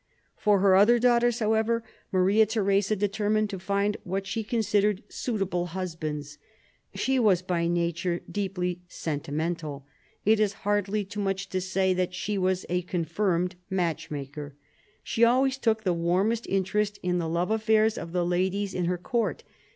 [0.35, 6.39] For her other daughters, however, Maria Theresa, determined to find what she considered suitable husbands.
[6.95, 9.85] She was by nature deeply sentimental;
[10.25, 14.55] it is hardly too much to say that she was a confirmed match maker;
[15.03, 18.97] she always took the warmest interest in the love affairs of the ladies in her
[18.97, 19.43] court.